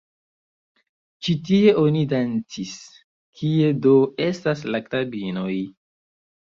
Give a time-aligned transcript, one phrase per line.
[1.27, 2.73] Ĉi tie oni dancis,
[3.43, 3.95] kie do
[4.31, 5.57] estas la knabinoj?